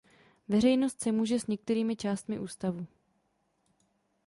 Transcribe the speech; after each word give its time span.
Veřejnost 0.47 1.01
se 1.01 1.11
může 1.11 1.39
s 1.39 1.47
některými 1.47 1.95
částmi 1.95 2.39
ústavu. 2.39 2.85